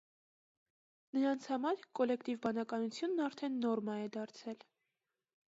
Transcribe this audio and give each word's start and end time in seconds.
Նրանց 1.17 1.45
համար 1.51 1.83
կոլեկտիվ 2.01 2.41
բանականությունն 2.47 3.23
արդեն 3.29 3.63
նորմա 3.67 4.01
է 4.07 4.11
դարձել։ 4.17 4.69